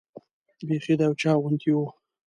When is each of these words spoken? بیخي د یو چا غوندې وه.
بیخي 0.67 0.93
د 0.97 1.01
یو 1.07 1.13
چا 1.21 1.31
غوندې 1.41 1.71
وه. 1.77 1.87